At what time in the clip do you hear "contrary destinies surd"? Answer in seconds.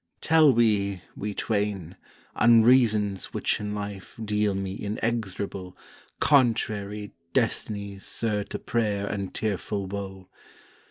6.19-8.49